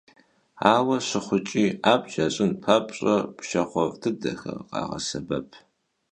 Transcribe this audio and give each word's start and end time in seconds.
Aue 0.73 0.97
şıxhuç'i, 1.07 1.65
abc 1.93 2.13
yaş'ın 2.19 2.51
papş'e 2.63 3.15
pşşaxhuef' 3.37 3.99
dıdexer 4.01 4.59
khağesebep. 4.69 5.49